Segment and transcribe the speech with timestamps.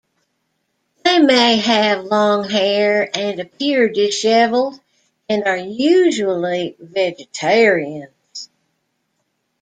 [1.05, 4.79] They may have long hair and appear disheveled,
[5.29, 8.49] and are usually vegetarians.